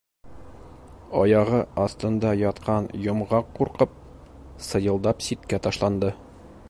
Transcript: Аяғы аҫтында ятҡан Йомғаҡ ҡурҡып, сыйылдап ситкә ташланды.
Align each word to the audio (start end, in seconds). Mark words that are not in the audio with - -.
Аяғы 1.23 1.59
аҫтында 1.83 2.31
ятҡан 2.39 2.89
Йомғаҡ 3.03 3.53
ҡурҡып, 3.59 3.95
сыйылдап 4.71 5.25
ситкә 5.29 5.61
ташланды. 5.69 6.15